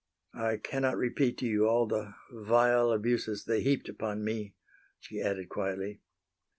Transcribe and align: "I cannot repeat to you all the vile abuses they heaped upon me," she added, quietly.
"I 0.33 0.57
cannot 0.57 0.97
repeat 0.97 1.37
to 1.37 1.45
you 1.45 1.67
all 1.67 1.85
the 1.85 2.15
vile 2.31 2.91
abuses 2.91 3.45
they 3.45 3.61
heaped 3.61 3.87
upon 3.87 4.23
me," 4.23 4.55
she 4.99 5.21
added, 5.21 5.49
quietly. 5.49 6.01